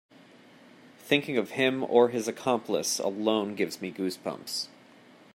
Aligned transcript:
Thinking 0.97 1.37
of 1.37 1.51
him 1.51 1.83
or 1.83 2.09
his 2.09 2.27
accomplice 2.27 2.97
alone 2.97 3.53
gives 3.53 3.81
me 3.83 3.91
goose 3.91 4.17
bumps. 4.17 4.67